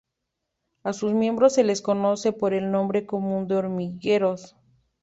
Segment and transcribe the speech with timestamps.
[0.81, 4.55] A sus miembros se les conoce por el nombre común de hormigueros.